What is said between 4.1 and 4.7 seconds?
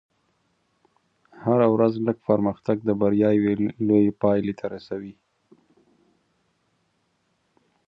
پایلې ته